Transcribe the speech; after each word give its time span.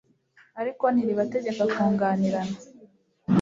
ariko 0.61 0.83
ntiribategeka 0.89 1.63
kunganirana 1.73 2.55